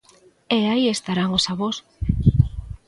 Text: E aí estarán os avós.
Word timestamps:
E 0.57 0.59
aí 0.71 0.85
estarán 0.89 1.29
os 1.37 1.45
avós. 1.53 1.75